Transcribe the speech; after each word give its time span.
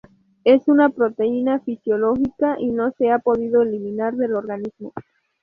Es 0.45 0.67
una 0.67 0.89
proteína 0.89 1.59
fisiológica 1.59 2.55
y 2.59 2.71
no 2.71 2.89
se 2.89 3.11
ha 3.11 3.19
podido 3.19 3.61
eliminar 3.61 4.15
del 4.15 4.33
organismo. 4.33 4.93